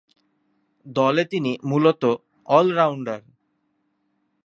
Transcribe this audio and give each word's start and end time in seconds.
দলে 0.85 1.23
তিনি 1.25 1.51
মূলতঃ 1.69 2.11
অল-রাউন্ডার। 2.47 3.19